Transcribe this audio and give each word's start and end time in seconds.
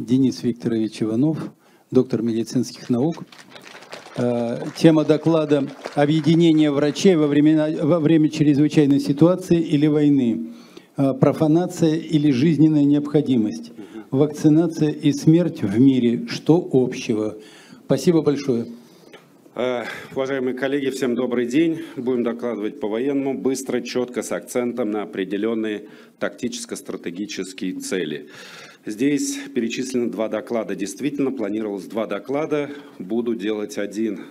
Денис 0.00 0.44
Викторович 0.44 1.02
Иванов, 1.02 1.38
доктор 1.90 2.22
медицинских 2.22 2.88
наук. 2.88 3.24
Э, 4.16 4.60
Тема 4.76 5.04
доклада 5.04 5.66
«Объединение 5.96 6.70
врачей 6.70 7.16
во, 7.16 7.26
времена, 7.26 7.66
во 7.82 7.98
время 7.98 8.28
чрезвычайной 8.28 9.00
ситуации 9.00 9.60
или 9.60 9.88
войны. 9.88 10.52
Э, 10.96 11.14
Профанация 11.14 11.96
или 11.96 12.30
жизненная 12.30 12.84
необходимость. 12.84 13.72
Вакцинация 14.12 14.90
и 14.90 15.12
смерть 15.12 15.62
в 15.62 15.80
мире. 15.80 16.28
Что 16.28 16.64
общего?» 16.72 17.36
Спасибо 17.86 18.22
большое. 18.22 18.68
Э, 19.60 19.86
Уважаемые 20.12 20.54
коллеги, 20.54 20.88
всем 20.90 21.16
добрый 21.16 21.44
день. 21.44 21.80
Будем 21.96 22.22
докладывать 22.22 22.78
по 22.78 22.86
военному, 22.86 23.36
быстро, 23.36 23.80
четко, 23.80 24.22
с 24.22 24.30
акцентом 24.30 24.92
на 24.92 25.02
определенные 25.02 25.88
тактическо-стратегические 26.20 27.80
цели. 27.80 28.28
Здесь 28.86 29.36
перечислены 29.52 30.10
два 30.10 30.28
доклада. 30.28 30.76
Действительно, 30.76 31.32
планировалось 31.32 31.86
два 31.86 32.06
доклада, 32.06 32.70
буду 33.00 33.34
делать 33.34 33.78
один. 33.78 34.26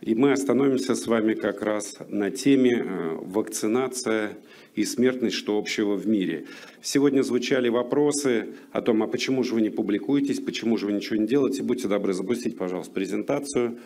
И 0.00 0.14
мы 0.14 0.30
остановимся 0.30 0.94
с 0.94 1.08
вами 1.08 1.34
как 1.34 1.60
раз 1.60 1.98
на 2.08 2.30
теме 2.30 2.76
э, 2.76 3.18
вакцинация 3.20 4.38
и 4.76 4.84
смертность, 4.84 5.34
что 5.34 5.58
общего 5.58 5.96
в 5.96 6.06
мире. 6.06 6.44
Сегодня 6.80 7.22
звучали 7.22 7.68
вопросы 7.68 8.50
о 8.70 8.82
том, 8.82 9.02
а 9.02 9.08
почему 9.08 9.42
же 9.42 9.54
вы 9.54 9.62
не 9.62 9.70
публикуетесь, 9.70 10.38
почему 10.38 10.76
же 10.76 10.86
вы 10.86 10.92
ничего 10.92 11.16
не 11.16 11.26
делаете. 11.26 11.64
Будьте 11.64 11.88
добры, 11.88 12.12
запустить, 12.12 12.56
пожалуйста, 12.56 12.92
презентацию. 12.92 13.80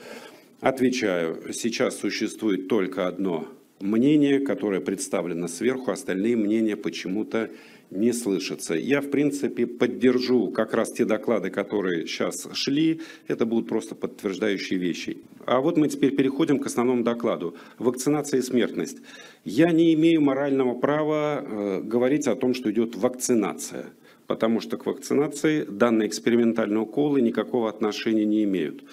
Отвечаю, 0.63 1.53
сейчас 1.53 1.99
существует 1.99 2.69
только 2.69 3.09
одно 3.09 3.49
мнение, 3.81 4.39
которое 4.39 4.81
представлено 4.81 5.49
сверху, 5.49 5.91
остальные 5.91 6.37
мнения 6.37 6.77
почему-то 6.77 7.51
не 7.91 8.13
слышатся. 8.13 8.75
Я, 8.75 9.01
в 9.01 9.11
принципе, 9.11 9.67
поддержу 9.67 10.53
как 10.53 10.73
раз 10.73 10.93
те 10.93 11.05
доклады, 11.05 11.51
которые 11.51 12.07
сейчас 12.07 12.47
шли, 12.53 13.01
это 13.27 13.45
будут 13.45 13.69
просто 13.69 13.97
подтверждающие 13.97 14.79
вещи. 14.79 15.19
А 15.47 15.61
вот 15.61 15.77
мы 15.77 15.89
теперь 15.89 16.15
переходим 16.15 16.61
к 16.61 16.67
основному 16.67 17.03
докладу. 17.03 17.57
Вакцинация 17.79 18.39
и 18.39 18.43
смертность. 18.45 18.99
Я 19.45 19.73
не 19.73 19.93
имею 19.95 20.21
морального 20.21 20.75
права 20.75 21.45
э, 21.45 21.81
говорить 21.83 22.29
о 22.29 22.37
том, 22.37 22.55
что 22.55 22.71
идет 22.71 22.95
вакцинация, 22.95 23.87
потому 24.29 24.61
что 24.61 24.77
к 24.77 24.87
вакцинации 24.87 25.65
данные 25.65 26.07
экспериментальные 26.07 26.83
уколы 26.83 27.21
никакого 27.21 27.69
отношения 27.69 28.25
не 28.25 28.45
имеют. 28.45 28.85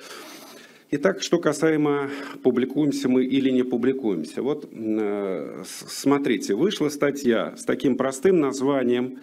Итак, 0.92 1.22
что 1.22 1.38
касаемо 1.38 2.09
публикуемся 2.42 3.09
мы 3.09 3.23
или 3.23 3.52
не 3.52 3.62
публикуемся. 3.62 4.42
Вот 4.42 4.68
э, 4.72 5.64
смотрите, 5.64 6.56
вышла 6.56 6.90
статья 6.90 7.54
с 7.56 7.64
таким 7.64 7.95
простым 7.95 8.40
названием, 8.40 9.20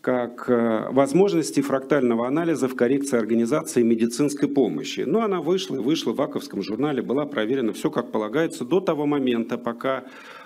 как 0.00 0.48
э, 0.48 0.92
«Возможности 0.92 1.60
фрактального 1.60 2.28
анализа 2.28 2.68
в 2.68 2.76
коррекции 2.76 3.18
организации 3.18 3.82
медицинской 3.82 4.48
помощи». 4.48 5.00
Ну, 5.00 5.22
она 5.22 5.40
вышла 5.40 5.74
и 5.74 5.80
вышла 5.80 6.12
в 6.12 6.22
Аковском 6.22 6.62
журнале, 6.62 7.02
была 7.02 7.26
проверена, 7.26 7.72
все 7.72 7.90
как 7.90 8.12
полагается, 8.12 8.64
до 8.64 8.78
того 8.78 9.04
момента, 9.04 9.58
пока 9.58 10.04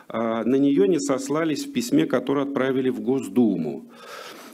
э, 0.08 0.42
на 0.42 0.56
нее 0.56 0.88
не 0.88 1.00
сослались 1.00 1.66
в 1.66 1.72
письме, 1.74 2.06
которое 2.06 2.46
отправили 2.46 2.88
в 2.88 3.02
Госдуму. 3.02 3.90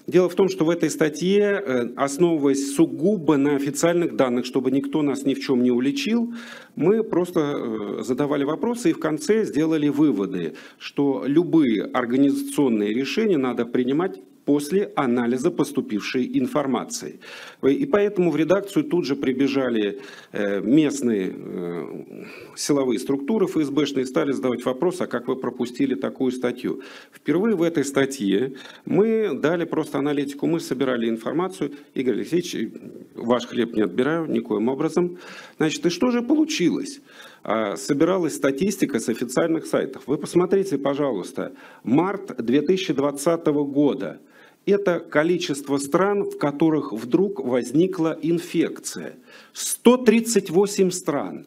Дело 0.07 0.29
в 0.29 0.35
том, 0.35 0.49
что 0.49 0.65
в 0.65 0.71
этой 0.71 0.91
статье, 0.91 1.63
э, 1.65 1.89
основываясь 1.97 2.75
сугубо 2.75 3.37
на 3.37 3.55
официальных 3.55 4.17
данных, 4.17 4.47
чтобы 4.47 4.73
никто 4.73 5.01
нас 5.03 5.25
ни 5.25 5.35
в 5.35 5.41
чем 5.41 5.63
не 5.63 5.71
уличил, 5.71 6.35
мы 6.75 7.05
просто 7.05 7.41
э, 7.41 8.03
задавали 8.03 8.43
вопросы 8.43 8.91
и 8.91 8.93
в 8.93 8.99
конце 8.99 9.45
сделали 9.45 9.89
выводы, 9.89 10.55
что 10.79 11.23
любые 11.25 11.85
организационные 11.85 12.93
решения 12.93 13.39
надо 13.39 13.65
принимать 13.65 14.21
после 14.45 14.93
анализа 14.97 15.51
поступившей 15.51 16.39
информации. 16.39 17.21
И 17.63 17.87
поэтому 17.87 18.31
в 18.31 18.37
редакцию 18.37 18.85
тут 18.85 19.07
же 19.07 19.15
прибежали 19.15 20.01
э, 20.33 20.61
местные 20.61 21.33
э, 21.35 22.25
силовые 22.57 22.99
структуры 22.99 23.47
ФСБшные 23.47 24.03
и 24.03 24.07
стали 24.07 24.33
задавать 24.33 24.65
вопрос, 24.65 25.01
а 25.01 25.07
как 25.07 25.29
вы 25.29 25.37
пропустили 25.37 25.95
такую 25.95 26.33
статью. 26.33 26.83
Впервые 27.13 27.55
в 27.55 27.63
этой 27.63 27.85
статье 27.85 28.55
мы 28.85 29.35
дали 29.35 29.65
просто 29.65 29.99
аналитику, 29.99 30.47
мы 30.47 30.59
собирали 30.61 31.09
информацию. 31.09 31.73
Игорь 31.95 32.17
Алексеевич, 32.17 32.73
ваш 33.15 33.47
хлеб 33.47 33.75
не 33.75 33.83
отбираю 33.83 34.27
никоим 34.27 34.69
образом. 34.69 35.19
Значит, 35.59 35.87
и 35.87 35.91
что 35.91 36.11
же 36.11 36.23
получилось? 36.23 37.01
А, 37.45 37.77
собиралась 37.77 38.35
статистика 38.35 38.99
с 38.99 39.09
официальных 39.09 39.67
сайтов. 39.67 40.03
Вы 40.07 40.19
посмотрите, 40.19 40.79
пожалуйста, 40.79 41.53
март 41.85 42.37
2020 42.45 43.47
года– 43.47 44.21
это 44.67 45.01
количество 45.01 45.79
стран, 45.79 46.25
в 46.25 46.39
которых 46.39 46.93
вдруг 46.93 47.41
возникла 47.41 48.17
инфекция. 48.23 49.17
138 49.53 50.91
стран. 50.91 51.47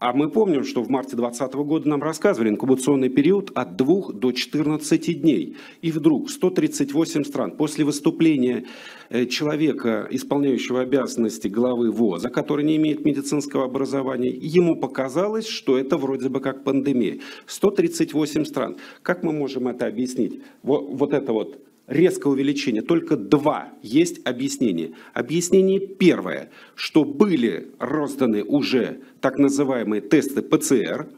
А 0.00 0.12
мы 0.14 0.30
помним, 0.30 0.64
что 0.64 0.82
в 0.82 0.88
марте 0.88 1.16
2020 1.16 1.54
года 1.54 1.88
нам 1.88 2.02
рассказывали 2.02 2.48
инкубационный 2.48 3.10
период 3.10 3.50
от 3.54 3.76
2 3.76 4.12
до 4.14 4.32
14 4.32 5.20
дней. 5.20 5.56
И 5.82 5.92
вдруг 5.92 6.30
138 6.30 7.24
стран 7.24 7.50
после 7.50 7.84
выступления 7.84 8.64
э, 9.10 9.26
человека, 9.26 10.08
исполняющего 10.10 10.80
обязанности 10.80 11.48
главы 11.48 11.90
ВОЗа, 11.90 12.30
который 12.30 12.64
не 12.64 12.76
имеет 12.76 13.04
медицинского 13.04 13.64
образования, 13.64 14.30
ему 14.30 14.76
показалось, 14.76 15.46
что 15.46 15.76
это 15.76 15.98
вроде 15.98 16.30
бы 16.30 16.40
как 16.40 16.64
пандемия. 16.64 17.18
138 17.46 18.44
стран. 18.46 18.76
Как 19.02 19.22
мы 19.22 19.32
можем 19.32 19.68
это 19.68 19.86
объяснить? 19.86 20.40
Вот, 20.62 20.88
вот 20.88 21.12
это 21.12 21.32
вот 21.34 21.58
резкое 21.86 22.30
увеличение. 22.30 22.82
Только 22.82 23.16
два 23.16 23.72
есть 23.82 24.20
объяснения. 24.26 24.92
Объяснение 25.12 25.80
первое, 25.80 26.50
что 26.74 27.04
были 27.04 27.70
розданы 27.78 28.42
уже 28.42 29.00
так 29.20 29.38
называемые 29.38 30.00
тесты 30.00 30.42
ПЦР, 30.42 31.08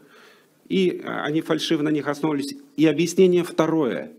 и 0.67 1.01
они 1.05 1.41
фальшиво 1.41 1.81
на 1.81 1.89
них 1.89 2.07
основывались. 2.07 2.55
И 2.75 2.85
объяснение 2.85 3.43
второе, 3.43 4.11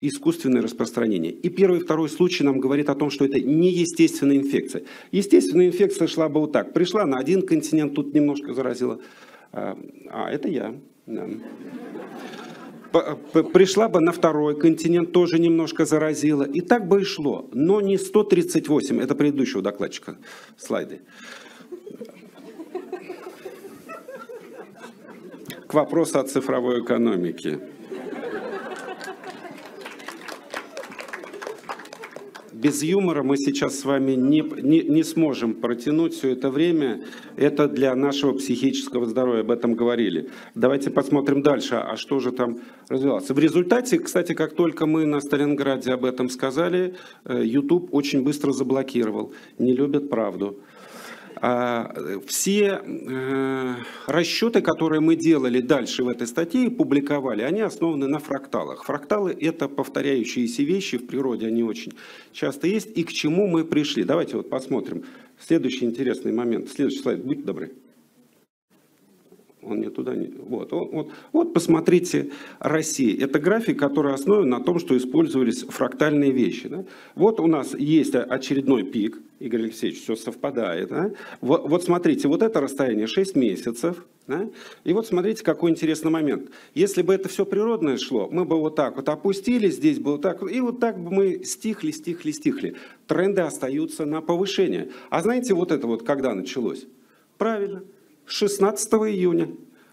искусственное 0.00 0.62
распространение. 0.62 1.32
И 1.32 1.48
первый 1.48 1.80
и 1.80 1.82
второй 1.82 2.08
случай 2.08 2.44
нам 2.44 2.60
говорит 2.60 2.88
о 2.88 2.94
том, 2.94 3.10
что 3.10 3.24
это 3.24 3.40
не 3.40 3.70
естественная 3.72 4.36
инфекция. 4.36 4.84
Естественная 5.10 5.66
инфекция 5.66 6.06
шла 6.06 6.28
бы 6.28 6.40
вот 6.40 6.52
так. 6.52 6.72
Пришла 6.72 7.04
на 7.06 7.18
один 7.18 7.42
континент, 7.42 7.94
тут 7.94 8.14
немножко 8.14 8.54
заразила. 8.54 9.00
А, 9.50 9.76
а 10.10 10.30
это 10.30 10.48
я. 10.48 10.76
Да 11.06 11.28
пришла 13.52 13.88
бы 13.88 14.00
на 14.00 14.12
второй 14.12 14.58
континент, 14.58 15.12
тоже 15.12 15.38
немножко 15.38 15.84
заразила. 15.84 16.44
И 16.44 16.60
так 16.60 16.86
бы 16.86 17.02
и 17.02 17.04
шло. 17.04 17.48
Но 17.52 17.80
не 17.80 17.98
138, 17.98 19.00
это 19.00 19.14
предыдущего 19.14 19.62
докладчика 19.62 20.16
слайды. 20.56 21.00
К 25.66 25.74
вопросу 25.74 26.18
о 26.18 26.24
цифровой 26.24 26.82
экономике. 26.82 27.60
Без 32.68 32.82
юмора 32.82 33.22
мы 33.22 33.38
сейчас 33.38 33.78
с 33.78 33.84
вами 33.86 34.12
не, 34.12 34.42
не, 34.42 34.82
не 34.82 35.02
сможем 35.02 35.54
протянуть 35.54 36.12
все 36.12 36.32
это 36.32 36.50
время. 36.50 37.00
Это 37.36 37.66
для 37.66 37.94
нашего 37.94 38.34
психического 38.34 39.06
здоровья, 39.06 39.40
об 39.40 39.50
этом 39.50 39.74
говорили. 39.74 40.28
Давайте 40.54 40.90
посмотрим 40.90 41.40
дальше, 41.42 41.76
а 41.76 41.96
что 41.96 42.18
же 42.20 42.30
там 42.30 42.58
развивалось. 42.90 43.30
В 43.30 43.38
результате, 43.38 43.98
кстати, 43.98 44.34
как 44.34 44.54
только 44.54 44.84
мы 44.84 45.06
на 45.06 45.20
Сталинграде 45.20 45.92
об 45.92 46.04
этом 46.04 46.28
сказали, 46.28 46.94
э, 47.24 47.42
YouTube 47.42 47.88
очень 47.94 48.22
быстро 48.22 48.52
заблокировал. 48.52 49.32
Не 49.58 49.72
любят 49.72 50.10
правду. 50.10 50.58
А, 51.40 51.94
все 52.26 52.80
э, 52.82 53.74
расчеты, 54.06 54.60
которые 54.60 55.00
мы 55.00 55.14
делали 55.14 55.60
дальше 55.60 56.02
в 56.02 56.08
этой 56.08 56.26
статье 56.26 56.64
и 56.64 56.70
публиковали, 56.70 57.42
они 57.42 57.60
основаны 57.60 58.08
на 58.08 58.18
фракталах. 58.18 58.84
Фракталы– 58.84 59.36
это 59.40 59.68
повторяющиеся 59.68 60.62
вещи 60.62 60.98
в 60.98 61.06
природе, 61.06 61.46
они 61.46 61.62
очень 61.62 61.92
часто 62.32 62.66
есть. 62.66 62.96
И 62.96 63.04
к 63.04 63.12
чему 63.12 63.46
мы 63.46 63.64
пришли? 63.64 64.04
Давайте 64.04 64.36
вот 64.36 64.50
посмотрим. 64.50 65.04
Следующий 65.38 65.84
интересный 65.84 66.32
момент. 66.32 66.70
Следующий 66.70 67.00
слайд, 67.00 67.24
будьте 67.24 67.42
добры. 67.42 67.72
Он 69.62 69.80
не 69.80 69.90
туда 69.90 70.14
не... 70.14 70.26
Вот, 70.26 70.70
вот, 70.70 71.10
вот 71.32 71.52
посмотрите, 71.52 72.30
Россия. 72.60 73.24
Это 73.24 73.40
график, 73.40 73.78
который 73.78 74.14
основан 74.14 74.48
на 74.48 74.60
том, 74.60 74.78
что 74.78 74.96
использовались 74.96 75.64
фрактальные 75.64 76.30
вещи. 76.30 76.68
Да? 76.68 76.84
Вот 77.16 77.40
у 77.40 77.46
нас 77.46 77.74
есть 77.74 78.14
очередной 78.14 78.84
пик. 78.84 79.18
Игорь 79.40 79.64
Алексеевич, 79.64 80.02
все 80.02 80.16
совпадает. 80.16 80.88
Да? 80.90 81.10
Вот, 81.40 81.68
вот 81.68 81.84
смотрите, 81.84 82.28
вот 82.28 82.42
это 82.42 82.60
расстояние 82.60 83.08
6 83.08 83.34
месяцев. 83.34 84.04
Да? 84.28 84.48
И 84.84 84.92
вот 84.92 85.06
смотрите, 85.06 85.42
какой 85.42 85.72
интересный 85.72 86.10
момент. 86.10 86.50
Если 86.74 87.02
бы 87.02 87.12
это 87.14 87.28
все 87.28 87.44
природное 87.44 87.96
шло, 87.96 88.28
мы 88.30 88.44
бы 88.44 88.60
вот 88.60 88.76
так 88.76 88.96
вот 88.96 89.08
опустились, 89.08 89.76
здесь 89.76 89.98
было 89.98 90.18
так, 90.18 90.42
и 90.48 90.60
вот 90.60 90.78
так 90.78 90.98
бы 90.98 91.10
мы 91.10 91.44
стихли, 91.44 91.90
стихли, 91.90 92.30
стихли. 92.30 92.76
Тренды 93.06 93.40
остаются 93.40 94.04
на 94.04 94.20
повышение. 94.20 94.90
А 95.10 95.20
знаете, 95.22 95.54
вот 95.54 95.72
это 95.72 95.86
вот 95.86 96.04
когда 96.04 96.34
началось? 96.34 96.86
Правильно, 97.38 97.82
16 98.28 98.92
июня. 98.92 99.48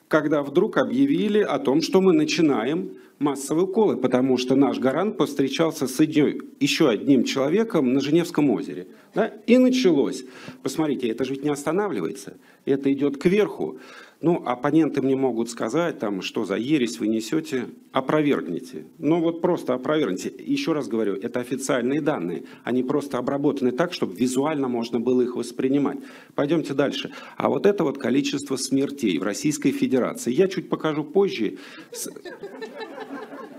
когда 0.08 0.44
вдруг 0.44 0.78
объявили 0.78 1.40
о 1.40 1.58
том, 1.58 1.82
что 1.82 2.00
мы 2.00 2.14
начинаем 2.14 2.92
массовые 3.18 3.66
уколы, 3.66 3.98
потому 3.98 4.38
что 4.38 4.56
наш 4.56 4.78
гарант 4.78 5.18
повстречался 5.18 5.88
с 5.88 6.00
еще 6.02 6.90
одним 6.90 7.24
человеком 7.24 7.94
на 7.94 8.00
Женевском 8.02 8.50
озере. 8.52 8.88
Да? 9.16 9.34
И 9.48 9.58
началось. 9.58 10.24
Посмотрите, 10.62 11.08
это 11.08 11.24
же 11.26 11.32
ведь 11.32 11.44
не 11.44 11.50
останавливается, 11.50 12.38
это 12.66 12.94
идет 12.94 13.18
кверху. 13.18 13.80
Ну, 14.26 14.42
оппоненты 14.44 15.04
мне 15.04 15.16
могут 15.16 15.52
сказать, 15.52 16.00
там, 16.00 16.24
что 16.24 16.46
за 16.46 16.56
ересь 16.56 17.00
вы 17.00 17.06
несете, 17.06 17.68
опровергните. 17.92 18.86
Ну, 18.98 19.22
вот 19.22 19.40
просто 19.40 19.76
опровергните. 19.76 20.34
Еще 20.40 20.74
раз 20.74 20.88
говорю, 20.88 21.14
это 21.14 21.42
официальные 21.42 22.02
данные. 22.02 22.46
Они 22.64 22.82
просто 22.82 23.20
обработаны 23.20 23.72
так, 23.72 23.94
чтобы 23.94 24.16
визуально 24.16 24.68
можно 24.68 25.00
было 25.00 25.22
их 25.22 25.36
воспринимать. 25.36 26.00
Пойдемте 26.34 26.74
дальше. 26.74 27.12
А 27.38 27.50
вот 27.50 27.68
это 27.68 27.84
вот 27.84 28.00
количество 28.00 28.56
смертей 28.56 29.20
в 29.20 29.22
Российской 29.22 29.70
Федерации. 29.70 30.34
Я 30.34 30.48
чуть 30.48 30.70
покажу 30.70 31.04
позже. 31.04 31.60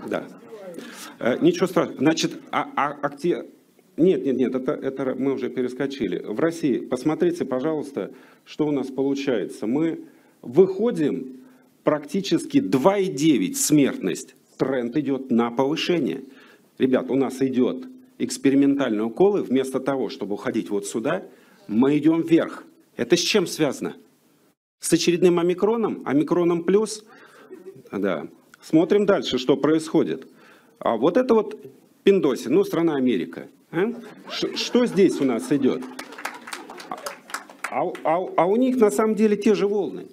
Да. 0.09 0.27
Э, 1.21 1.39
ничего 1.41 1.69
страшного. 1.69 2.01
Значит, 2.01 2.41
а, 2.51 2.69
а, 2.75 2.99
а 3.03 3.09
где... 3.11 3.47
Нет, 3.97 4.27
нет, 4.27 4.37
нет, 4.37 4.53
это, 4.57 4.73
это 4.73 5.15
мы 5.17 5.35
уже 5.35 5.49
перескочили. 5.49 6.19
В 6.19 6.41
России, 6.41 6.79
посмотрите, 6.81 7.45
пожалуйста, 7.45 8.11
что 8.45 8.67
у 8.67 8.73
нас 8.73 8.89
получается. 8.89 9.69
Мы 9.69 10.01
выходим 10.43 11.41
практически 11.85 12.59
2,9 12.59 13.55
смертность. 13.55 14.35
Тренд 14.57 14.97
идет 14.97 15.31
на 15.31 15.51
повышение. 15.51 16.25
Ребят, 16.79 17.11
у 17.11 17.15
нас 17.15 17.41
идет 17.43 17.87
экспериментальные 18.19 19.05
уколы. 19.05 19.43
Вместо 19.43 19.81
того, 19.81 20.09
чтобы 20.09 20.35
уходить 20.35 20.71
вот 20.71 20.87
сюда, 20.87 21.25
мы 21.69 21.97
идем 21.99 22.23
вверх. 22.23 22.65
Это 22.97 23.17
с 23.17 23.21
чем 23.21 23.47
связано? 23.47 23.97
С 24.81 24.93
очередным 24.93 25.39
омикроном? 25.39 26.03
Омикроном 26.05 26.65
плюс? 26.65 27.05
Да. 27.93 28.27
Смотрим 28.61 29.07
дальше, 29.07 29.39
что 29.39 29.57
происходит. 29.57 30.27
А 30.79 30.97
вот 30.97 31.17
это 31.17 31.35
вот 31.35 31.59
Пиндоси, 32.03 32.49
ну, 32.49 32.65
страна 32.65 32.97
Америка. 32.97 33.49
А? 33.71 33.93
Что 34.31 34.87
здесь 34.87 35.21
у 35.21 35.25
нас 35.25 35.51
идет? 35.53 35.83
А, 37.71 37.83
а, 38.05 38.27
а 38.37 38.47
у 38.47 38.57
них 38.57 38.77
на 38.77 38.91
самом 38.91 39.15
деле 39.15 39.37
те 39.37 39.55
же 39.55 39.67
волны. 39.67 40.07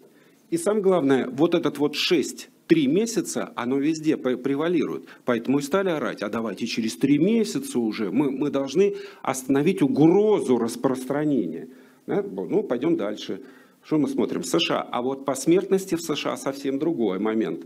И 0.53 0.57
самое 0.57 0.83
главное, 0.83 1.27
вот 1.29 1.55
этот 1.55 1.79
вот 1.79 1.95
6 1.95 2.50
три 2.67 2.85
месяца, 2.85 3.51
оно 3.55 3.79
везде 3.79 4.17
превалирует. 4.17 5.05
Поэтому 5.25 5.57
и 5.57 5.63
стали 5.63 5.89
орать, 5.89 6.21
а 6.21 6.29
давайте 6.29 6.67
через 6.67 6.95
три 6.95 7.17
месяца 7.17 7.79
уже 7.79 8.11
мы, 8.11 8.29
мы 8.29 8.51
должны 8.51 8.95
остановить 9.23 9.81
угрозу 9.81 10.59
распространения. 10.59 11.69
Да? 12.05 12.21
Ну, 12.21 12.61
пойдем 12.61 12.97
дальше. 12.97 13.41
Что 13.83 13.97
мы 13.97 14.07
смотрим? 14.07 14.44
США. 14.44 14.88
А 14.91 15.01
вот 15.01 15.25
по 15.25 15.33
смертности 15.33 15.95
в 15.95 16.01
США 16.01 16.38
совсем 16.38 16.77
другой 16.77 17.17
момент 17.17 17.65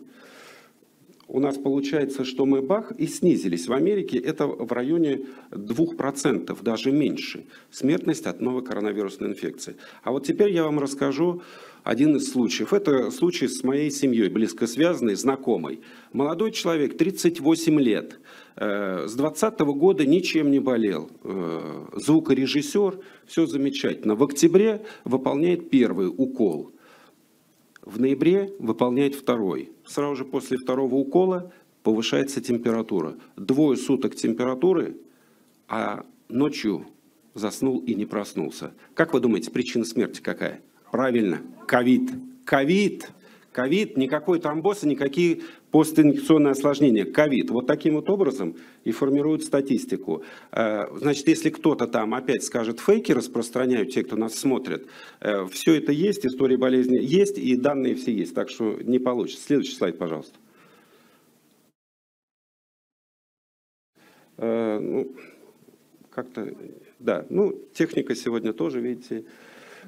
у 1.27 1.39
нас 1.39 1.57
получается, 1.57 2.23
что 2.23 2.45
мы 2.45 2.61
бах 2.61 2.91
и 2.97 3.05
снизились. 3.05 3.67
В 3.67 3.73
Америке 3.73 4.17
это 4.17 4.47
в 4.47 4.71
районе 4.71 5.25
2%, 5.51 6.63
даже 6.63 6.91
меньше. 6.91 7.45
Смертность 7.69 8.25
от 8.25 8.39
новой 8.41 8.63
коронавирусной 8.63 9.29
инфекции. 9.29 9.75
А 10.03 10.11
вот 10.11 10.25
теперь 10.25 10.51
я 10.51 10.63
вам 10.63 10.79
расскажу 10.79 11.41
один 11.83 12.15
из 12.15 12.31
случаев. 12.31 12.73
Это 12.73 13.11
случай 13.11 13.47
с 13.47 13.63
моей 13.63 13.91
семьей, 13.91 14.29
близко 14.29 14.67
связанный, 14.67 15.15
знакомый. 15.15 15.81
Молодой 16.13 16.51
человек, 16.51 16.97
38 16.97 17.79
лет, 17.79 18.19
э, 18.55 19.07
с 19.07 19.13
20 19.13 19.59
года 19.73 20.05
ничем 20.05 20.49
не 20.49 20.59
болел. 20.59 21.09
Э, 21.23 21.87
звукорежиссер, 21.95 22.99
все 23.25 23.45
замечательно. 23.45 24.15
В 24.15 24.23
октябре 24.23 24.81
выполняет 25.03 25.69
первый 25.69 26.07
укол– 26.07 26.71
в 27.87 27.99
ноябре 27.99 28.53
выполняет 28.59 29.15
второй. 29.15 29.71
Сразу 29.85 30.15
же 30.15 30.25
после 30.25 30.57
второго 30.57 30.95
укола 30.95 31.51
повышается 31.83 32.41
температура. 32.41 33.15
Двое 33.37 33.77
суток 33.77 34.15
температуры, 34.15 34.97
а 35.69 36.05
ночью 36.27 36.85
заснул 37.33 37.79
и 37.79 37.95
не 37.95 38.05
проснулся. 38.05 38.73
Как 38.93 39.13
вы 39.13 39.21
думаете, 39.21 39.51
причина 39.51 39.85
смерти 39.85 40.21
какая? 40.21 40.61
Правильно, 40.91 41.41
ковид. 41.65 42.11
Ковид. 42.43 43.09
Ковид, 43.57 43.97
никакой 43.97 44.39
тромбоз 44.39 44.83
никакие 44.83 45.41
постинфекционные 45.71 46.51
осложнения. 46.51 47.05
Ковид. 47.05 47.49
Вот 47.49 47.65
таким 47.65 47.95
вот 47.95 48.07
образом 48.07 48.55
и 48.83 48.91
формируют 48.91 49.43
статистику. 49.43 50.21
Э, 50.51 50.85
значит, 50.95 51.27
если 51.27 51.49
кто-то 51.49 51.87
там 51.87 52.13
опять 52.13 52.43
скажет 52.43 52.79
фейки, 52.79 53.13
распространяют 53.13 53.89
те, 53.89 54.03
кто 54.03 54.15
нас 54.15 54.35
смотрит, 54.35 54.85
э, 55.21 55.47
все 55.47 55.73
это 55.73 55.91
есть, 55.91 56.23
история 56.23 56.55
болезни 56.55 56.99
есть, 57.01 57.39
и 57.39 57.55
данные 57.55 57.95
все 57.95 58.13
есть. 58.13 58.35
Так 58.35 58.49
что 58.49 58.77
не 58.83 58.99
получится. 58.99 59.43
Следующий 59.47 59.73
слайд, 59.73 59.97
пожалуйста. 59.97 60.37
Э, 64.37 64.77
ну, 64.79 65.15
как-то, 66.11 66.53
да, 66.99 67.25
ну, 67.31 67.59
техника 67.73 68.13
сегодня 68.13 68.53
тоже, 68.53 68.81
видите, 68.81 69.25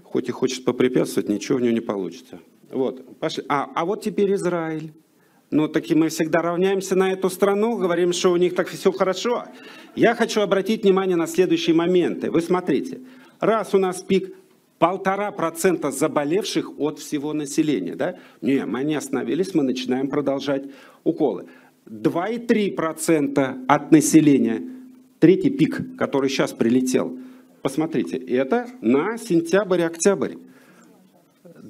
хоть 0.01 0.27
и 0.27 0.31
хочет 0.31 0.65
попрепятствовать, 0.65 1.29
ничего 1.29 1.59
в 1.59 1.61
нее 1.61 1.73
не 1.73 1.81
получится. 1.81 2.39
Вот, 2.71 3.19
пошли. 3.19 3.43
А, 3.49 3.69
а 3.73 3.85
вот 3.85 4.03
теперь 4.03 4.33
Израиль. 4.33 4.93
Ну, 5.51 5.67
таки 5.67 5.95
мы 5.95 6.09
всегда 6.09 6.41
равняемся 6.43 6.95
на 6.95 7.11
эту 7.11 7.29
страну, 7.29 7.77
говорим, 7.77 8.13
что 8.13 8.31
у 8.31 8.37
них 8.37 8.53
так 8.53 8.67
все 8.67 8.91
хорошо. 8.91 9.45
Я 9.95 10.13
хочу 10.13 10.41
обратить 10.41 10.83
внимание 10.83 11.15
на 11.15 11.25
следующие 11.25 11.75
моменты. 11.75 12.29
Вы 12.29 12.41
смотрите, 12.41 12.99
раз 13.39 13.73
у 13.73 13.79
нас 13.79 14.03
пик 14.03 14.35
полтора 14.77 15.31
процента 15.31 15.89
заболевших 15.89 16.79
от 16.79 16.99
всего 16.99 17.33
населения, 17.33 17.95
да? 17.95 18.17
Не, 18.41 18.65
мы 18.65 18.83
не 18.83 18.95
остановились, 18.95 19.55
мы 19.55 19.63
начинаем 19.63 20.07
продолжать 20.07 20.65
уколы. 21.03 21.47
2,3% 21.87 23.65
от 23.67 23.91
населения, 23.91 24.61
третий 25.19 25.49
пик, 25.49 25.97
который 25.97 26.29
сейчас 26.29 26.53
прилетел. 26.53 27.17
Посмотрите, 27.63 28.17
это 28.17 28.67
на 28.81 29.17
сентябрь-октябрь. 29.17 30.35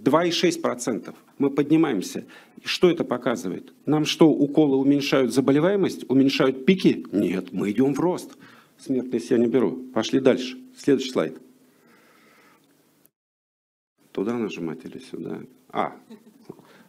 2,6%. 0.04 1.14
Мы 1.38 1.50
поднимаемся. 1.50 2.26
Что 2.64 2.90
это 2.90 3.04
показывает? 3.04 3.74
Нам 3.86 4.06
что, 4.06 4.30
уколы 4.30 4.78
уменьшают 4.78 5.34
заболеваемость, 5.34 6.10
уменьшают 6.10 6.66
пики? 6.66 7.06
Нет, 7.12 7.52
мы 7.52 7.72
идем 7.72 7.94
в 7.94 8.00
рост. 8.00 8.38
Смертность 8.78 9.30
я 9.30 9.38
не 9.38 9.48
беру. 9.48 9.72
Пошли 9.94 10.20
дальше. 10.20 10.58
Следующий 10.78 11.12
слайд. 11.12 11.38
Туда 14.12 14.34
нажимать 14.34 14.84
или 14.86 15.00
сюда? 15.00 15.42
А, 15.70 15.96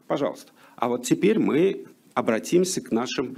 пожалуйста. 0.07 0.53
А 0.77 0.89
вот 0.89 1.05
теперь 1.05 1.39
мы 1.39 1.87
обратимся 2.15 2.81
к 2.81 2.91
нашим 2.91 3.37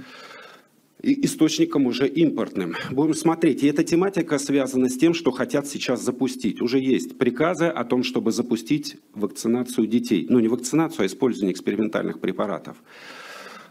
источником 1.03 1.85
уже 1.85 2.07
импортным. 2.07 2.75
Будем 2.89 3.13
смотреть. 3.13 3.61
И 3.61 3.67
эта 3.67 3.83
тематика 3.83 4.39
связана 4.39 4.89
с 4.89 4.97
тем, 4.97 5.13
что 5.13 5.31
хотят 5.31 5.67
сейчас 5.67 6.01
запустить. 6.01 6.61
Уже 6.61 6.79
есть 6.79 7.17
приказы 7.17 7.65
о 7.65 7.83
том, 7.83 8.03
чтобы 8.03 8.31
запустить 8.31 8.97
вакцинацию 9.13 9.85
детей. 9.85 10.25
Ну, 10.29 10.39
не 10.39 10.47
вакцинацию, 10.47 11.03
а 11.03 11.05
использование 11.05 11.53
экспериментальных 11.53 12.19
препаратов. 12.19 12.77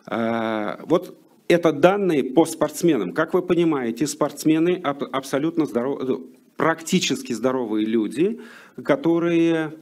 А, 0.07 0.81
вот 0.87 1.19
это 1.49 1.73
данные 1.73 2.23
по 2.23 2.45
спортсменам. 2.45 3.13
Как 3.13 3.33
вы 3.33 3.43
понимаете, 3.43 4.07
спортсмены 4.07 4.75
абсолютно 4.83 5.65
здоровые, 5.65 6.21
практически 6.57 7.33
здоровые 7.33 7.87
люди, 7.87 8.41
которые 8.85 9.75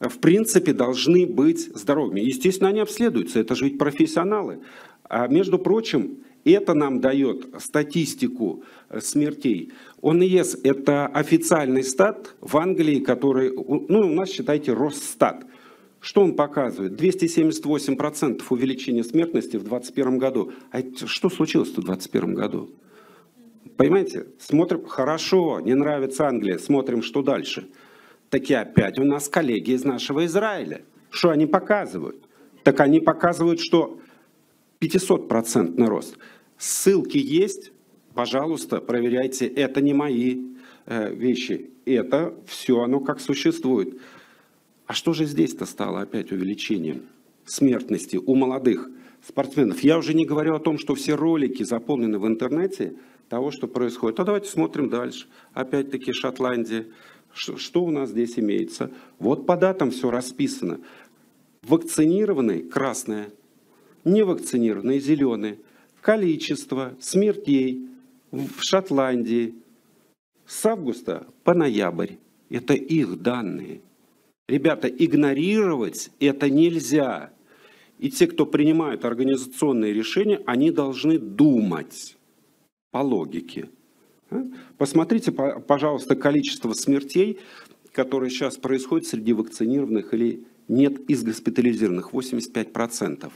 в 0.00 0.18
принципе 0.18 0.72
должны 0.72 1.26
быть 1.26 1.70
здоровыми. 1.74 2.20
Естественно, 2.20 2.70
они 2.70 2.80
обследуются, 2.80 3.40
это 3.40 3.54
же 3.54 3.66
ведь 3.66 3.78
профессионалы. 3.78 4.60
А 5.04 5.26
между 5.28 5.58
прочим, 5.58 6.23
это 6.50 6.74
нам 6.74 7.00
дает 7.00 7.46
статистику 7.58 8.64
смертей. 9.00 9.72
ОНС– 10.02 10.58
это 10.62 11.06
официальный 11.06 11.82
стат 11.82 12.34
в 12.40 12.56
Англии, 12.56 13.00
который, 13.00 13.52
ну, 13.52 14.00
у 14.00 14.14
нас, 14.14 14.30
считайте, 14.30 14.72
Росстат. 14.74 15.46
Что 16.00 16.20
он 16.20 16.36
показывает? 16.36 17.00
278% 17.00 18.42
увеличения 18.50 19.02
смертности 19.02 19.56
в 19.56 19.64
2021 19.64 20.18
году. 20.18 20.52
А 20.70 20.82
что 21.06 21.30
случилось 21.30 21.70
в 21.70 21.76
2021 21.76 22.34
году? 22.34 22.70
Понимаете, 23.78 24.26
смотрим, 24.38 24.84
хорошо, 24.84 25.60
не 25.60 25.74
нравится 25.74 26.28
Англия, 26.28 26.58
смотрим, 26.58 27.02
что 27.02 27.22
дальше. 27.22 27.68
Таки 28.28 28.52
опять 28.52 28.98
у 28.98 29.04
нас 29.04 29.28
коллеги 29.28 29.70
из 29.70 29.84
нашего 29.84 30.26
Израиля. 30.26 30.82
Что 31.10 31.30
они 31.30 31.46
показывают? 31.46 32.28
Так 32.64 32.80
они 32.80 33.00
показывают, 33.00 33.60
что 33.60 33.98
500% 34.80 35.84
рост. 35.86 36.18
Ссылки 36.58 37.18
есть, 37.18 37.72
пожалуйста, 38.14 38.80
проверяйте. 38.80 39.46
Это 39.46 39.80
не 39.80 39.94
мои 39.94 40.42
э, 40.86 41.14
вещи. 41.14 41.70
Это 41.84 42.34
все 42.46 42.80
оно 42.80 43.00
как 43.00 43.20
существует. 43.20 43.98
А 44.86 44.92
что 44.92 45.12
же 45.12 45.24
здесь-то 45.24 45.66
стало 45.66 46.02
опять 46.02 46.32
увеличением 46.32 47.02
смертности 47.44 48.16
у 48.16 48.34
молодых 48.34 48.90
спортсменов? 49.26 49.80
Я 49.82 49.98
уже 49.98 50.14
не 50.14 50.26
говорю 50.26 50.54
о 50.54 50.60
том, 50.60 50.78
что 50.78 50.94
все 50.94 51.14
ролики 51.14 51.62
заполнены 51.62 52.18
в 52.18 52.26
интернете 52.26 52.94
того, 53.28 53.50
что 53.50 53.66
происходит. 53.66 54.20
А 54.20 54.24
давайте 54.24 54.48
смотрим 54.48 54.88
дальше. 54.88 55.26
Опять-таки 55.52 56.12
Шотландия. 56.12 56.86
Что 57.32 57.82
у 57.82 57.90
нас 57.90 58.10
здесь 58.10 58.38
имеется? 58.38 58.92
Вот 59.18 59.46
по 59.46 59.56
датам 59.56 59.90
все 59.90 60.10
расписано. 60.10 60.80
Вакцинированные– 61.62 62.62
красное, 62.70 63.30
невакцинированные– 64.04 65.00
зеленые. 65.00 65.58
Количество 66.00 66.94
смертей 67.00 67.88
в 68.30 68.62
Шотландии 68.62 69.54
с 70.46 70.66
августа 70.66 71.26
по 71.44 71.54
ноябрь– 71.54 72.14
это 72.50 72.74
их 72.74 73.22
данные. 73.22 73.80
Ребята, 74.48 74.88
игнорировать 74.88 76.10
это 76.20 76.50
нельзя. 76.50 77.30
И 77.98 78.10
те, 78.10 78.26
кто 78.26 78.44
принимают 78.44 79.04
организационные 79.04 79.94
решения, 79.94 80.42
они 80.44 80.70
должны 80.70 81.18
думать 81.18 82.16
по 82.90 82.98
логике. 82.98 83.70
А? 84.30 84.44
Посмотрите, 84.76 85.32
пожалуйста, 85.32 86.16
количество 86.16 86.72
смертей, 86.74 87.38
которые 87.92 88.30
сейчас 88.30 88.56
происходят 88.56 89.06
среди 89.06 89.32
вакцинированных 89.32 90.12
или 90.12 90.44
нет 90.68 90.98
из 91.08 91.22
госпитализированных, 91.22 92.12
85%. 92.12 93.30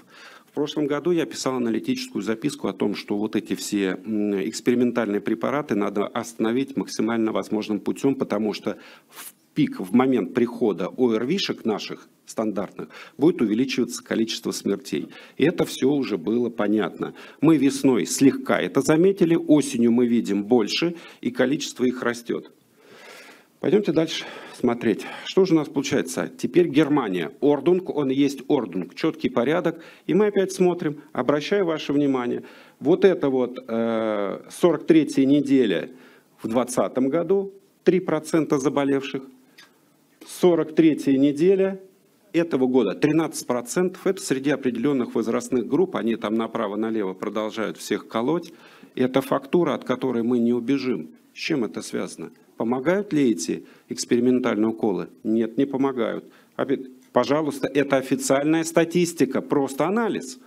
В 0.48 0.54
прошлом 0.54 0.86
году 0.86 1.10
я 1.10 1.26
писал 1.26 1.56
аналитическую 1.56 2.22
записку 2.22 2.68
о 2.68 2.72
том, 2.72 2.94
что 2.94 3.16
вот 3.16 3.36
эти 3.36 3.54
все 3.54 3.92
экспериментальные 3.92 5.20
препараты 5.20 5.74
надо 5.74 6.06
остановить 6.06 6.76
максимально 6.76 7.32
возможным 7.32 7.80
путем, 7.80 8.14
потому 8.14 8.54
что 8.54 8.78
в 9.08 9.34
пик, 9.54 9.78
в 9.78 9.94
момент 9.94 10.34
прихода 10.34 10.88
ОРВИшек 10.88 11.64
наших 11.64 12.08
стандартных, 12.26 12.88
будет 13.18 13.42
увеличиваться 13.42 14.02
количество 14.02 14.50
смертей. 14.50 15.08
И 15.36 15.44
это 15.44 15.64
все 15.64 15.88
уже 15.88 16.16
было 16.16 16.48
понятно. 16.48 17.14
Мы 17.40 17.56
весной 17.56 18.06
слегка 18.06 18.60
это 18.60 18.80
заметили, 18.80 19.34
осенью 19.34 19.92
мы 19.92 20.06
видим 20.06 20.44
больше, 20.44 20.96
и 21.20 21.30
количество 21.30 21.84
их 21.84 22.02
растет. 22.02 22.50
Пойдемте 23.60 23.90
дальше 23.90 24.24
смотреть. 24.54 25.04
Что 25.24 25.44
же 25.44 25.54
у 25.54 25.56
нас 25.56 25.68
получается? 25.68 26.30
Теперь 26.36 26.68
Германия. 26.68 27.32
Ordnung, 27.40 27.90
он 27.94 28.08
есть 28.08 28.42
Ordnung, 28.48 28.94
четкий 28.94 29.28
порядок. 29.28 29.82
И 30.06 30.14
мы 30.14 30.26
опять 30.26 30.52
смотрим, 30.52 31.02
обращаю 31.12 31.66
ваше 31.66 31.92
внимание, 31.92 32.44
вот 32.78 33.04
это 33.04 33.28
вот 33.30 33.58
э, 33.66 34.40
43-я 34.62 35.26
неделя 35.26 35.90
в 36.40 36.46
2020 36.48 36.98
году, 37.10 37.52
3% 37.84 38.56
заболевших, 38.58 39.24
43 40.26 41.18
неделя 41.18 41.80
этого 42.32 42.66
года 42.66 42.96
13%, 42.96 43.96
это 44.04 44.22
среди 44.22 44.50
определенных 44.50 45.14
возрастных 45.14 45.66
групп, 45.66 45.96
они 45.96 46.16
там 46.16 46.34
направо-налево 46.34 47.14
продолжают 47.14 47.78
всех 47.78 48.06
колоть. 48.06 48.52
Это 48.94 49.20
фактура, 49.20 49.74
от 49.74 49.84
которой 49.84 50.22
мы 50.22 50.38
не 50.38 50.52
убежим. 50.52 51.10
С 51.38 51.40
чем 51.40 51.62
это 51.62 51.82
связано? 51.82 52.32
Помогают 52.56 53.12
ли 53.12 53.30
эти 53.30 53.64
экспериментальные 53.88 54.70
уколы? 54.70 55.08
Нет, 55.22 55.56
не 55.56 55.66
помогают. 55.66 56.24
Пожалуйста, 57.12 57.68
это 57.68 57.96
официальная 57.96 58.64
статистика, 58.64 59.40
просто 59.40 59.86
анализ. 59.86 60.40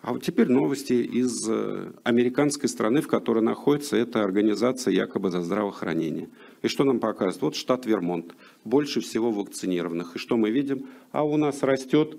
А 0.00 0.12
вот 0.12 0.22
теперь 0.22 0.48
новости 0.48 0.92
из 0.92 1.44
э, 1.48 1.90
американской 2.04 2.68
страны, 2.68 3.00
в 3.00 3.08
которой 3.08 3.42
находится 3.42 3.96
эта 3.96 4.22
организация 4.22 4.94
якобы 4.94 5.32
за 5.32 5.42
здравоохранение. 5.42 6.28
И 6.62 6.68
что 6.68 6.84
нам 6.84 7.00
показывает? 7.00 7.42
Вот 7.42 7.56
штат 7.56 7.86
Вермонт, 7.86 8.36
больше 8.64 9.00
всего 9.00 9.32
вакцинированных. 9.32 10.14
И 10.14 10.18
что 10.20 10.36
мы 10.36 10.50
видим? 10.52 10.86
А 11.10 11.24
у 11.24 11.36
нас 11.36 11.64
растет 11.64 12.16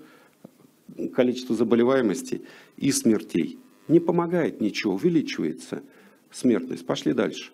количество 1.15 1.55
заболеваемости 1.55 2.41
и 2.75 2.91
смертей. 2.91 3.59
Не 3.87 4.01
помогает 4.01 4.59
ничего, 4.59 4.95
увеличивается 4.95 5.83
смертность. 6.31 6.85
Пошли 6.85 7.13
дальше. 7.13 7.51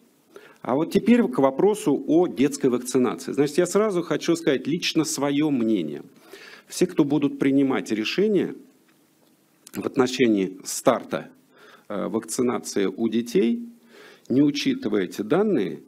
А 0.62 0.75
вот 0.75 0.91
теперь 0.91 1.24
к 1.24 1.39
вопросу 1.39 2.03
о 2.07 2.27
детской 2.27 2.69
вакцинации. 2.69 3.31
Значит, 3.31 3.57
я 3.57 3.65
сразу 3.65 4.01
хочу 4.01 4.36
сказать 4.36 4.67
лично 4.67 5.05
свое 5.05 5.50
мнение. 5.50 6.03
Все, 6.67 6.88
кто 6.88 7.03
будут 7.03 7.39
принимать 7.39 7.91
решения 7.91 8.55
в 9.74 9.86
отношении 9.86 10.60
старта 10.65 11.29
э, 11.88 12.07
вакцинации 12.07 12.86
у 12.86 13.07
детей, 13.07 13.69
не 14.27 14.41
учитывая 14.41 15.03
эти 15.03 15.22
данные, 15.22 15.84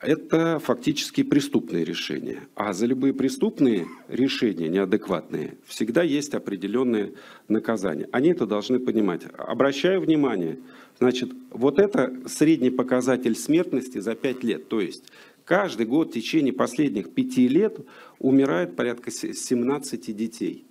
это 0.00 0.58
фактически 0.58 1.22
преступные 1.22 1.84
решения. 1.84 2.40
А 2.54 2.72
за 2.72 2.86
любые 2.86 3.14
преступные 3.14 3.86
решения, 4.08 4.68
неадекватные, 4.68 5.56
всегда 5.64 6.02
есть 6.02 6.34
определенные 6.34 7.14
наказания. 7.48 8.08
Они 8.12 8.30
это 8.30 8.46
должны 8.46 8.78
понимать. 8.78 9.22
Обращаю 9.38 10.00
внимание, 10.00 10.58
значит, 10.98 11.30
вот 11.50 11.78
это 11.78 12.14
средний 12.26 12.70
показатель 12.70 13.36
смертности 13.36 13.98
за 13.98 14.14
5 14.14 14.44
лет. 14.44 14.68
То 14.68 14.80
есть 14.80 15.04
каждый 15.44 15.86
год 15.86 16.10
в 16.10 16.14
течение 16.14 16.52
последних 16.52 17.12
5 17.12 17.36
лет 17.48 17.78
умирает 18.18 18.76
порядка 18.76 19.10
17 19.10 20.16
детей. 20.16 20.64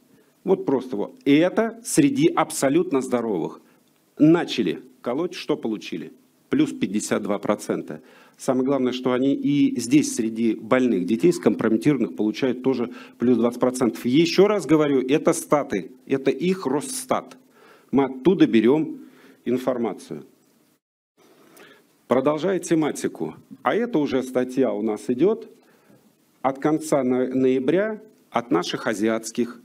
Вот 0.44 0.66
просто 0.66 0.96
вот. 0.96 1.16
И 1.26 1.34
это 1.36 1.80
среди 1.84 2.28
абсолютно 2.28 3.02
здоровых. 3.02 3.62
Начали 4.18 4.84
колоть, 5.02 5.34
что 5.34 5.58
получили? 5.58 6.14
Плюс 6.50 6.72
52%. 6.74 8.02
Самое 8.38 8.66
главное, 8.66 8.92
что 8.92 9.14
они 9.14 9.34
и 9.34 9.80
здесь 9.80 10.16
среди 10.16 10.56
больных 10.56 11.06
детей, 11.06 11.32
скомпрометированных, 11.32 12.16
получают 12.16 12.64
тоже 12.64 12.92
плюс 13.18 13.38
20%. 13.38 13.98
Еще 14.04 14.48
раз 14.48 14.66
говорю, 14.66 15.02
это 15.08 15.34
статы, 15.34 15.92
это 16.06 16.32
их 16.32 16.66
Росстат. 16.66 17.38
Мы 17.92 18.06
оттуда 18.06 18.46
берем 18.46 19.00
информацию. 19.46 20.26
Продолжая 22.08 22.60
тематику. 22.60 23.36
А 23.64 23.74
это 23.74 23.98
уже 23.98 24.22
статья 24.22 24.72
у 24.74 24.82
нас 24.82 25.10
идет 25.10 25.50
от 26.42 26.60
конца 26.60 27.04
ноября 27.04 28.02
от 28.30 28.52
наших 28.52 28.86
азиатских 28.86 29.60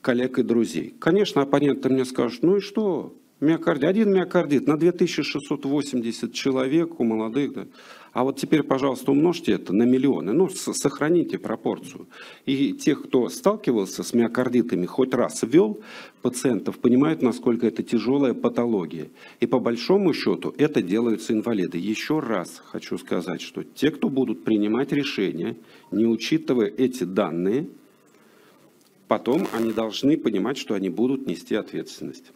коллег 0.00 0.38
и 0.38 0.42
друзей. 0.42 0.94
Конечно, 1.00 1.42
оппоненты 1.42 1.88
мне 1.88 2.04
скажут, 2.04 2.42
ну 2.42 2.58
и 2.58 2.60
что, 2.60 3.14
миокардит, 3.44 3.84
один 3.84 4.12
миокардит 4.12 4.66
на 4.66 4.76
2680 4.76 6.32
человек 6.32 6.98
у 6.98 7.04
молодых. 7.04 7.52
Да. 7.52 7.66
А 8.14 8.22
вот 8.22 8.38
теперь, 8.38 8.62
пожалуйста, 8.62 9.10
умножьте 9.10 9.52
это 9.52 9.72
на 9.72 9.82
миллионы, 9.82 10.32
ну, 10.32 10.48
сохраните 10.48 11.36
пропорцию. 11.36 12.06
И 12.46 12.72
тех, 12.72 13.02
кто 13.02 13.28
сталкивался 13.28 14.04
с 14.04 14.14
миокардитами, 14.14 14.86
хоть 14.86 15.12
раз 15.14 15.42
ввел 15.42 15.80
пациентов, 16.22 16.78
понимают, 16.78 17.22
насколько 17.22 17.66
это 17.66 17.82
тяжелая 17.82 18.32
патология. 18.32 19.10
И 19.40 19.46
по 19.46 19.58
большому 19.58 20.14
счету 20.14 20.54
это 20.58 20.80
делаются 20.80 21.32
инвалиды. 21.32 21.78
Еще 21.78 22.20
раз 22.20 22.62
хочу 22.64 22.98
сказать, 22.98 23.40
что 23.40 23.64
те, 23.64 23.90
кто 23.90 24.08
будут 24.08 24.44
принимать 24.44 24.92
решения, 24.92 25.56
не 25.90 26.06
учитывая 26.06 26.68
эти 26.68 27.02
данные, 27.02 27.68
потом 29.08 29.48
они 29.52 29.72
должны 29.72 30.16
понимать, 30.16 30.56
что 30.56 30.74
они 30.74 30.88
будут 30.88 31.26
нести 31.26 31.56
ответственность. 31.56 32.30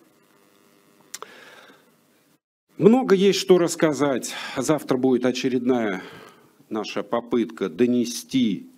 Много 2.78 3.16
есть 3.16 3.40
что 3.40 3.58
рассказать. 3.58 4.36
Завтра 4.56 4.96
будет 4.98 5.26
очередная 5.26 6.00
наша 6.70 7.02
попытка 7.02 7.68
донести 7.68 8.70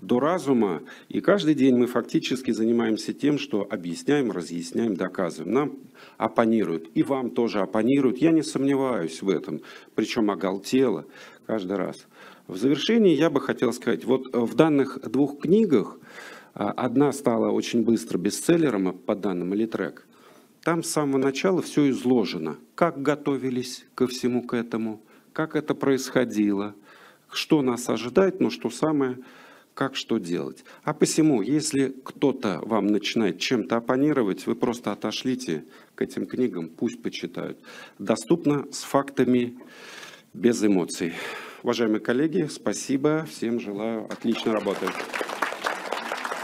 до 0.00 0.20
разума. 0.20 0.80
И 1.10 1.20
каждый 1.20 1.54
день 1.54 1.76
мы 1.76 1.86
фактически 1.86 2.50
занимаемся 2.50 3.12
тем, 3.12 3.38
что 3.38 3.66
объясняем, 3.68 4.32
разъясняем, 4.32 4.96
доказываем. 4.96 5.52
Нам 5.52 5.78
оппонируют, 6.16 6.88
и 6.94 7.02
вам 7.02 7.28
тоже 7.28 7.60
оппонируют. 7.60 8.16
Я 8.22 8.30
не 8.30 8.40
сомневаюсь 8.40 9.20
в 9.20 9.28
этом, 9.28 9.60
причем 9.94 10.30
оголтело 10.30 11.04
каждый 11.46 11.76
раз. 11.76 12.06
В 12.46 12.56
завершении 12.56 13.14
я 13.14 13.28
бы 13.28 13.42
хотел 13.42 13.74
сказать, 13.74 14.06
вот 14.06 14.34
в 14.34 14.54
данных 14.54 14.98
двух 15.10 15.40
книгах, 15.40 15.98
а, 16.54 16.70
одна 16.70 17.12
стала 17.12 17.50
очень 17.50 17.84
быстро 17.84 18.16
бестселлером 18.16 18.96
по 18.96 19.14
данным 19.14 19.52
Литрек, 19.52 20.06
там 20.66 20.82
с 20.82 20.90
самого 20.90 21.18
начала 21.18 21.62
все 21.62 21.88
изложено, 21.90 22.58
как 22.74 23.00
готовились 23.00 23.86
ко 23.94 24.08
всему 24.08 24.42
к 24.42 24.52
этому, 24.52 25.00
как 25.32 25.54
это 25.54 25.76
происходило, 25.76 26.74
что 27.30 27.62
нас 27.62 27.88
ожидает, 27.88 28.40
но 28.40 28.50
что 28.50 28.68
самое, 28.68 29.18
как 29.74 29.94
что 29.94 30.18
делать. 30.18 30.64
А 30.82 30.92
посему, 30.92 31.40
если 31.40 31.94
кто-то 32.02 32.58
вам 32.64 32.88
начинает 32.88 33.38
чем-то 33.38 33.76
оппонировать, 33.76 34.48
вы 34.48 34.56
просто 34.56 34.90
отошлите 34.90 35.66
к 35.94 36.02
этим 36.02 36.26
книгам, 36.26 36.68
пусть 36.68 37.00
почитают. 37.00 37.60
Доступно 38.00 38.66
с 38.72 38.82
фактами, 38.82 39.56
без 40.34 40.64
эмоций. 40.64 41.12
Уважаемые 41.62 42.00
коллеги, 42.00 42.48
спасибо, 42.50 43.24
всем 43.30 43.60
желаю 43.60 44.06
отличной 44.06 44.52
работы. 44.52 44.86